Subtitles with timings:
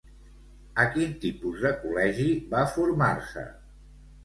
[0.83, 3.49] A quin tipus de col·legi va formar-se?